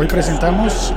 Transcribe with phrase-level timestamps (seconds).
[0.00, 0.94] Hoy presentamos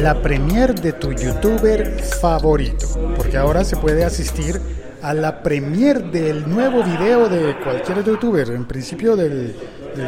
[0.00, 4.60] la premier de tu youtuber favorito, porque ahora se puede asistir
[5.02, 9.54] a la premier del nuevo video de cualquier youtuber, en principio del,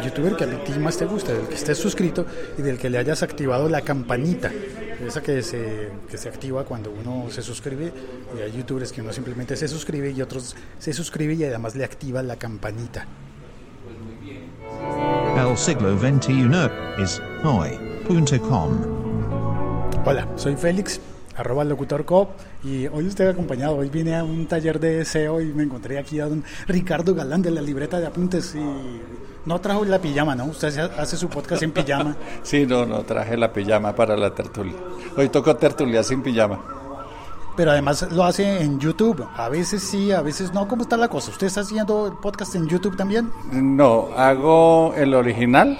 [0.03, 2.25] youtuber que a ti más te gusta, del que estés suscrito
[2.57, 4.51] y del que le hayas activado la campanita,
[5.07, 7.93] esa que se, que se activa cuando uno se suscribe,
[8.37, 11.85] y hay youtubers que uno simplemente se suscribe y otros se suscribe y además le
[11.85, 13.07] activa la campanita.
[15.43, 18.71] El siglo XXI es hoy.com.
[20.05, 21.01] Hola, soy Félix
[21.35, 22.29] arroba locutorco
[22.63, 26.21] y hoy estoy acompañado, hoy vine a un taller de SEO y me encontré aquí
[26.21, 28.63] a don Ricardo Galán de la libreta de apuntes y
[29.45, 30.45] no trajo la pijama, ¿no?
[30.45, 32.15] Usted hace su podcast en pijama.
[32.43, 34.77] sí, no, no traje la pijama para la tertulia.
[35.17, 36.82] Hoy toco tertulia sin pijama.
[37.55, 39.27] Pero además lo hace en YouTube.
[39.35, 40.67] A veces sí, a veces no.
[40.67, 41.31] ¿Cómo está la cosa?
[41.31, 43.31] ¿Usted está haciendo el podcast en YouTube también?
[43.51, 45.77] No, hago el original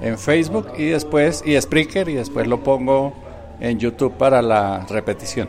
[0.00, 3.12] en Facebook y después, y Spreaker, y después lo pongo
[3.60, 5.48] en YouTube para la repetición.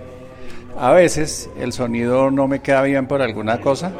[0.77, 3.91] A veces el sonido no me queda bien por alguna cosa,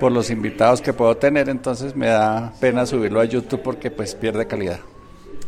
[0.00, 4.14] por los invitados que puedo tener, entonces me da pena subirlo a YouTube porque pues
[4.14, 4.80] pierde calidad.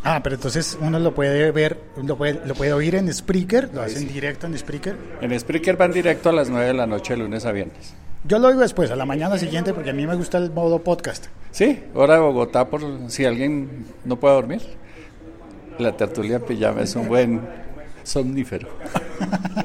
[0.04, 3.82] Ah, pero entonces uno lo puede ver, lo puede, lo puede oír en Spreaker, lo
[3.82, 4.96] hacen directo en Spreaker.
[5.20, 7.94] En Spreaker van directo a las 9 de la noche, de lunes a viernes.
[8.24, 10.80] Yo lo oigo después, a la mañana siguiente, porque a mí me gusta el modo
[10.80, 11.26] podcast.
[11.52, 14.62] Sí, hora de Bogotá, por si alguien no puede dormir.
[15.78, 17.40] La tertulia pijama es un buen
[18.02, 18.68] somnífero.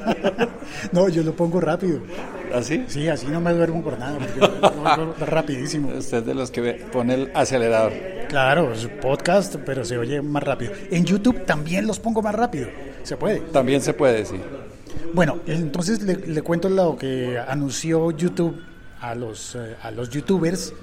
[0.92, 2.00] no, yo lo pongo rápido.
[2.54, 2.82] ¿Así?
[2.84, 4.18] ¿Ah, sí, así no me duermo por nada.
[5.20, 5.88] rapidísimo.
[5.96, 7.92] Usted es de los que pone el acelerador.
[8.28, 10.72] Claro, es podcast, pero se oye más rápido.
[10.90, 12.68] En YouTube también los pongo más rápido.
[13.02, 13.40] ¿Se puede?
[13.40, 14.36] También se puede, sí.
[15.14, 18.60] Bueno, entonces le, cuento lo que anunció YouTube
[19.00, 20.74] a los, eh, a los youtubers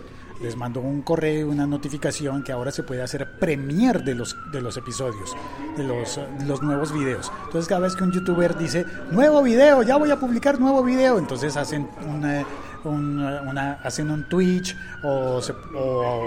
[0.42, 4.62] les mandó un correo, una notificación que ahora se puede hacer premier de los, de
[4.62, 5.36] los episodios,
[5.78, 7.32] de los, los nuevos videos.
[7.46, 11.18] Entonces cada vez que un youtuber dice, nuevo video, ya voy a publicar nuevo video,
[11.18, 12.44] entonces hacen una
[12.90, 15.42] un, una, hacen un Twitch o,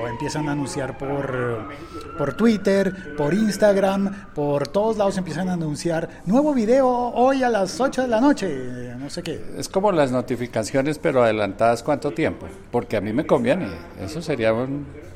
[0.09, 1.69] empiezan a anunciar por,
[2.17, 7.81] por Twitter, por Instagram, por todos lados empiezan a anunciar nuevo video hoy a las
[7.81, 9.41] 8 de la noche, no sé qué.
[9.57, 13.69] Es como las notificaciones, pero adelantadas cuánto tiempo, porque a mí me conviene,
[14.01, 14.55] eso sería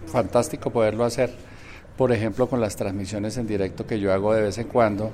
[0.06, 1.30] fantástico poderlo hacer,
[1.96, 5.12] por ejemplo, con las transmisiones en directo que yo hago de vez en cuando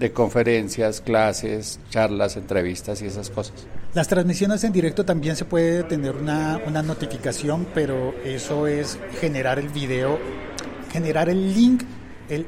[0.00, 3.66] de conferencias, clases, charlas, entrevistas y esas cosas.
[3.94, 9.58] Las transmisiones en directo también se puede tener una, una notificación, pero eso es generar
[9.58, 10.18] el video,
[10.90, 11.84] generar el link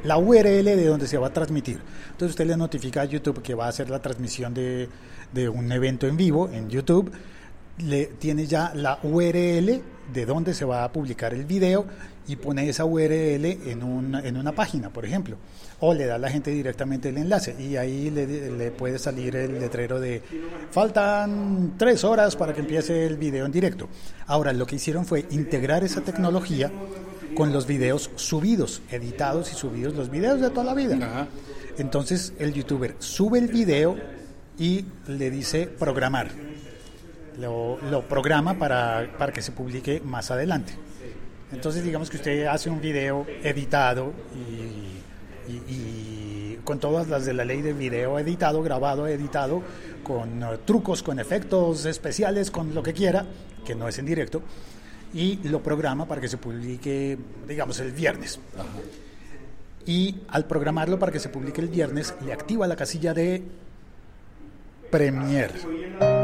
[0.04, 1.80] la URL de donde se va a transmitir.
[2.12, 4.88] Entonces usted le notifica a YouTube que va a hacer la transmisión de,
[5.32, 7.10] de, un evento en vivo en YouTube,
[7.78, 11.86] le tiene ya la URL de donde se va a publicar el video
[12.28, 15.36] y pone esa URL en, un, en una página, por ejemplo
[15.84, 19.58] o le da a la gente directamente el enlace y ahí le, puede salir el
[19.58, 20.22] letrero de
[20.70, 23.88] faltan tres horas para que empiece el video en directo.
[24.28, 26.70] Ahora lo que hicieron fue integrar esa tecnología
[27.34, 31.26] con los videos subidos, editados y subidos, los videos de toda la vida.
[31.78, 33.96] Entonces el youtuber sube el video
[34.56, 36.30] y le dice programar.
[37.38, 37.78] Lo,
[38.08, 40.74] programa para, para que se publique más adelante.
[41.52, 45.02] Entonces digamos que usted hace un video editado y
[45.48, 49.62] y, con todas las de la ley de video editado, grabado, editado,
[50.02, 53.26] con uh, trucos, con efectos especiales, con lo que quiera,
[53.64, 54.42] que no es en directo,
[55.12, 58.38] y lo programa para que se publique, digamos, el viernes.
[59.84, 63.42] Y al programarlo para que se publique el viernes, le activa la casilla de
[64.90, 66.21] Premiere.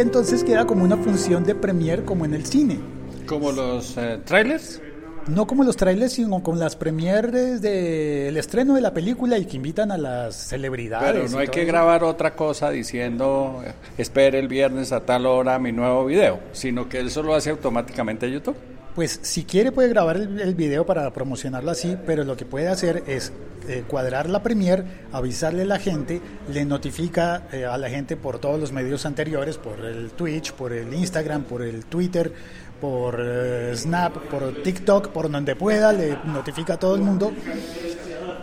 [0.00, 2.78] Entonces queda como una función de Premiere como en el cine
[3.26, 4.80] ¿Como los eh, trailers?
[5.26, 9.56] No como los trailers, sino con las premieres del estreno de la película y que
[9.56, 11.12] invitan a las celebridades.
[11.12, 13.62] Pero no hay que grabar otra cosa diciendo,
[13.98, 18.30] espere el viernes a tal hora mi nuevo video, sino que eso lo hace automáticamente
[18.30, 18.56] YouTube.
[18.94, 23.04] Pues si quiere puede grabar el, video para promocionarlo así, pero lo que puede hacer
[23.06, 23.32] es
[23.68, 26.20] eh, cuadrar la premier, avisarle a la gente,
[26.52, 30.72] le notifica eh, a la gente por todos los medios anteriores, por el Twitch, por
[30.72, 32.32] el Instagram, por el Twitter,
[32.80, 37.32] por eh, Snap, por TikTok, por donde pueda, le notifica a todo el mundo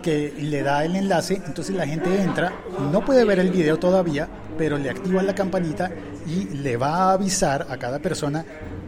[0.05, 2.53] que le da el enlace, entonces la gente entra,
[2.91, 5.89] no puede ver el video todavía, pero le activa la campanita
[6.27, 8.45] y le va a avisar a cada persona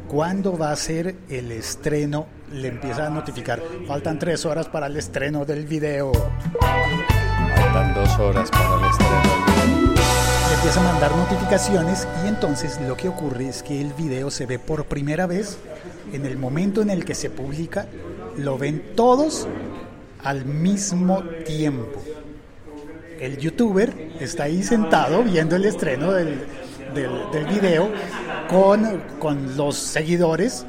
[0.07, 4.97] cuándo va a ser el estreno, le empieza a notificar, faltan tres horas para el
[4.97, 6.11] estreno del video.
[7.55, 10.03] Faltan dos horas para el estreno del video.
[10.55, 14.59] empieza a mandar notificaciones y entonces lo que ocurre es que el video se ve
[14.59, 15.57] por primera vez
[16.13, 17.85] en el momento en el que se publica,
[18.37, 19.47] lo ven todos
[20.23, 22.01] al mismo tiempo.
[23.19, 26.45] El youtuber está ahí sentado viendo el estreno del,
[26.93, 27.89] del, del video
[28.49, 30.65] con, con los seguidores,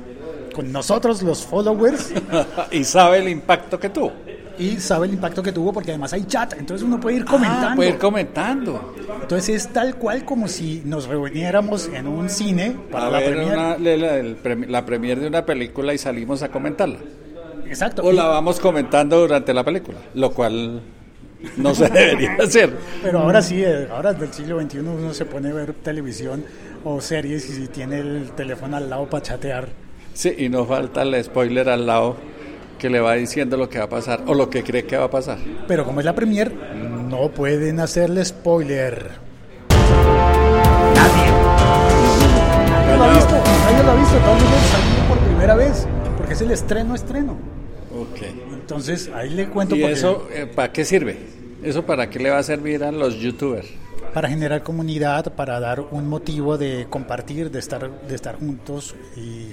[0.55, 2.13] con nosotros los followers
[2.71, 4.13] y sabe el impacto que tuvo.
[4.59, 7.69] y sabe el impacto que tuvo porque además hay chat, entonces uno puede ir comentando.
[7.71, 8.95] Ah, puede ir comentando.
[9.23, 13.35] Entonces es tal cual como si nos reuniéramos en un cine para A la ver
[13.35, 13.53] premier.
[13.57, 16.99] una- la, premier de una película y salimos a comentarla.
[17.67, 18.03] Exacto.
[18.03, 20.81] O la vamos comentando durante la película, lo cual
[21.56, 22.73] no se debería hacer.
[23.02, 26.44] Pero ahora sí, eh, ahora del siglo XXI uno se pone a ver televisión
[26.85, 29.69] o series y si tiene el teléfono al lado para chatear.
[30.14, 32.17] Sí, y no falta el spoiler al lado
[32.79, 35.05] que le va diciendo lo que va a pasar o lo que cree que va
[35.05, 35.38] a pasar.
[35.67, 36.52] Pero como es la premier,
[37.08, 39.11] no pueden hacerle spoiler.
[40.94, 45.87] Nadie lo ha visto, nadie lo ha visto, todo el mundo salió por primera vez,
[46.17, 47.37] porque es el estreno estreno.
[48.53, 51.17] Entonces ahí le cuento ¿Y eso eh, para qué sirve?
[51.62, 53.67] ¿Eso para qué le va a servir a los youtubers?
[54.15, 59.49] para generar comunidad, para dar un motivo de compartir, de estar, de estar juntos y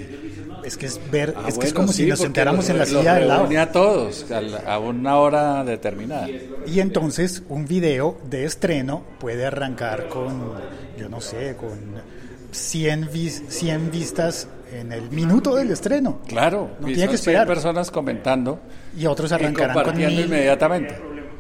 [0.63, 2.85] es que es ver, Ah, es que es como sí, si nos sentáramos en la
[2.85, 3.59] silla al lado.
[3.59, 6.29] a todos a, la- a una hora determinada.
[6.65, 10.53] Y entonces un video de estreno puede arrancar con,
[10.97, 11.77] yo no sé, con
[12.51, 16.19] 100, vis- 100 vistas en el minuto del estreno.
[16.27, 17.47] Claro, No y tiene que esperar.
[17.47, 18.59] personas comentando
[18.97, 20.95] Y otros y arrancarán con compartiendo inmediatamente.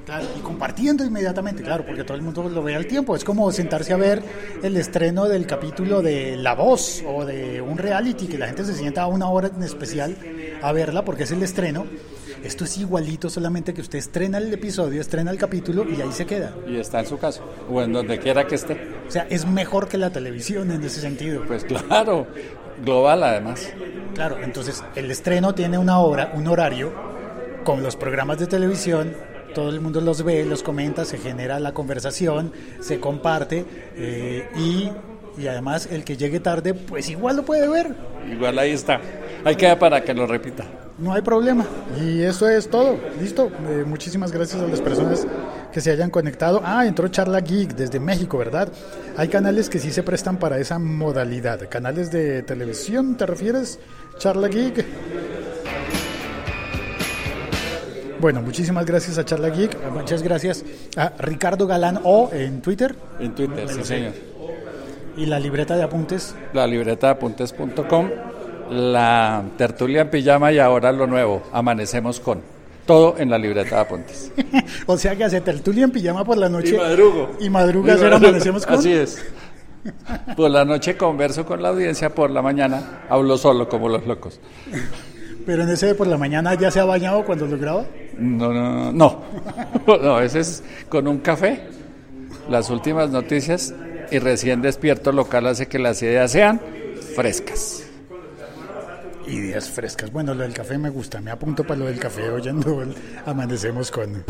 [0.05, 3.15] Claro, y compartiendo inmediatamente, claro, porque todo el mundo lo ve al tiempo.
[3.15, 4.21] Es como sentarse a ver
[4.61, 8.75] el estreno del capítulo de La Voz o de un reality, que la gente se
[8.75, 10.15] sienta a una hora en especial
[10.61, 11.87] a verla porque es el estreno.
[12.45, 16.27] Esto es igualito, solamente que usted estrena el episodio, estrena el capítulo y ahí se
[16.27, 16.53] queda.
[16.67, 18.73] Y está en su casa, o en donde quiera que esté.
[19.07, 21.41] O sea, es mejor que la televisión en ese sentido.
[21.47, 22.27] Pues claro,
[22.83, 23.67] global además.
[24.13, 26.93] Claro, entonces el estreno tiene una hora, un horario,
[27.63, 29.15] con los programas de televisión,
[29.55, 33.65] todo el mundo los ve, los comenta, se genera la conversación, se comparte
[33.95, 34.91] eh, y,
[35.41, 37.95] y además el que llegue tarde, pues igual lo puede ver,
[38.31, 38.99] Igual ahí está.
[39.45, 40.65] Ahí queda para que lo repita.
[40.97, 41.65] no hay problema.
[42.01, 43.49] Y eso es todo, listo.
[43.69, 45.25] Eh, muchísimas gracias a las personas
[45.71, 46.61] que se hayan conectado.
[46.65, 48.69] Ah, entró Charla Geek desde México, ¿verdad?
[49.17, 51.69] Hay canales que sí se prestan para esa modalidad.
[51.69, 53.79] Canales de televisión, ¿te refieres?
[54.17, 54.83] Charla Geek.
[58.19, 60.63] Bueno, muchísimas gracias a Charla Geek, muchas gracias
[60.95, 64.13] a Ricardo Galán O en Twitter En Twitter, sí señor.
[65.17, 66.33] y la libreta de apuntes.
[66.53, 68.09] La libreta de apuntes.com,
[68.69, 72.41] la tertulia en pijama y ahora lo nuevo, amanecemos con.
[72.85, 74.31] Todo en la libreta de apuntes.
[74.85, 76.75] o sea que hace tertulia en pijama por la noche.
[76.75, 77.31] Y madrugo.
[77.39, 78.15] Y madruga Y madrugo.
[78.17, 78.75] amanecemos con.
[78.77, 79.25] Así es.
[80.35, 84.39] Por la noche converso con la audiencia, por la mañana hablo solo como los locos.
[85.45, 87.85] Pero en ese de por la mañana ya se ha bañado cuando lo graba.
[88.17, 89.21] No, no, no.
[90.01, 91.61] No, ese es con un café,
[92.49, 93.75] las últimas noticias
[94.09, 96.59] y recién despierto local hace que las ideas sean
[97.15, 97.84] frescas.
[99.27, 100.11] Ideas frescas.
[100.11, 101.19] Bueno, lo del café me gusta.
[101.19, 102.93] Me apunto para lo del café oyendo el
[103.25, 104.23] Amanecemos con.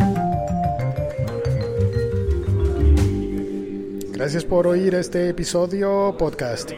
[4.12, 6.72] Gracias por oír este episodio podcast.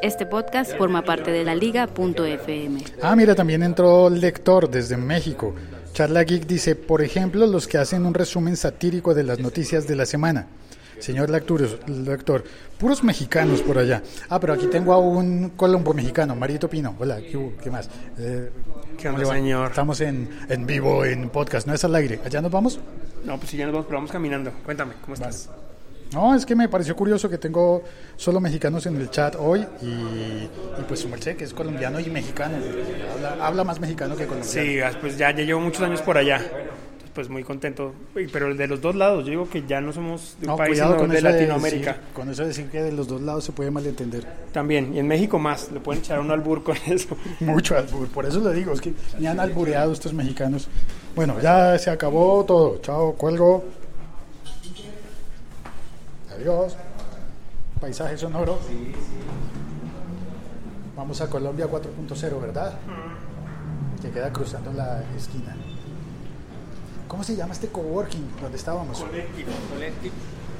[0.00, 2.84] Este podcast forma parte de la liga.fm.
[3.02, 5.54] Ah, mira, también entró Lector desde México.
[5.92, 9.96] Charla Geek dice, por ejemplo, los que hacen un resumen satírico de las noticias de
[9.96, 10.46] la semana.
[11.00, 12.44] Señor lector, lector,
[12.78, 14.02] puros mexicanos por allá.
[14.28, 16.94] Ah, pero aquí tengo a un colombo mexicano, Marito Pino.
[16.98, 17.88] Hola, ¿qué, más?
[18.18, 18.50] Eh,
[18.96, 19.70] ¿Qué onda, señor?
[19.70, 22.20] Estamos en, en vivo, en podcast, no es al aire.
[22.24, 22.80] ¿Allá nos vamos?
[23.24, 24.52] No, pues si ya nos vamos, pero vamos caminando.
[24.64, 25.48] Cuéntame, ¿cómo estás?
[26.12, 27.82] No, es que me pareció curioso que tengo
[28.16, 32.08] solo mexicanos en el chat hoy y, y pues su merced que es colombiano y
[32.08, 32.56] mexicano.
[33.14, 34.90] Habla, habla más mexicano que colombiano.
[34.90, 36.40] Sí, pues ya, ya llevo muchos años por allá.
[37.18, 37.94] Pues muy contento.
[38.32, 40.70] Pero de los dos lados, yo digo que ya no somos de un No, país,
[40.74, 41.90] cuidado sino con de Latinoamérica.
[41.94, 44.24] decir- con eso de decir que de los dos lados se puede malentender.
[44.52, 47.16] También, y en México más, le pueden echar un albur con eso.
[47.40, 50.68] Mucho albur, por eso lo digo, es que me han albureado estos mexicanos.
[51.16, 52.78] Bueno, ya se acabó todo.
[52.82, 53.64] Chao, cuelgo.
[56.36, 56.76] Adiós.
[57.80, 58.60] Paisaje sonoro.
[60.96, 62.74] Vamos a Colombia 4.0, ¿verdad?
[64.00, 65.56] Que queda cruzando la esquina.
[67.08, 69.04] ¿Cómo se llama este coworking donde estábamos?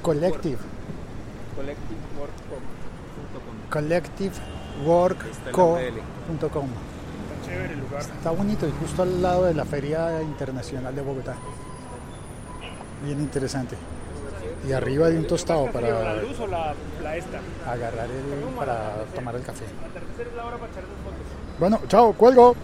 [0.02, 0.59] Collective.
[3.71, 6.69] collectiveworkco.com
[7.47, 8.00] Chévere el lugar.
[8.00, 11.35] Está bonito y justo al lado de la Feria Internacional de Bogotá.
[13.05, 13.76] Bien interesante.
[14.67, 17.38] y arriba de un tostado para ¿La luz o la, la esta?
[17.67, 19.64] agarrar el, para tomar el café.
[19.88, 21.61] Atardecer es la hora para echar las fotos.
[21.61, 22.57] Bueno, chao, cuelgo.